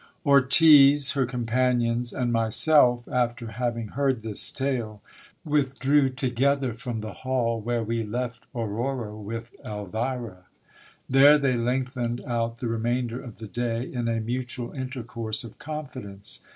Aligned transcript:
Ortiz, 0.25 1.11
her 1.11 1.27
companions, 1.27 2.11
and 2.11 2.33
myself, 2.33 3.07
after 3.07 3.49
having 3.51 3.89
heard 3.89 4.23
this 4.23 4.51
tale, 4.51 4.99
withdrew 5.45 6.09
to 6.09 6.29
gether 6.31 6.73
from 6.73 7.01
the 7.01 7.13
hall, 7.13 7.61
where 7.61 7.83
we 7.83 8.03
left 8.03 8.43
Aurora 8.55 9.15
with 9.15 9.53
Elvira. 9.63 10.45
There 11.07 11.37
they 11.37 11.55
lengthened 11.55 12.19
out 12.25 12.57
the 12.57 12.67
remainder 12.67 13.21
of 13.23 13.37
the 13.37 13.47
day 13.47 13.85
in 13.93 14.07
a 14.07 14.19
mutual 14.19 14.71
intercourse 14.73 15.43
of 15.43 15.59
confidence. 15.59 16.39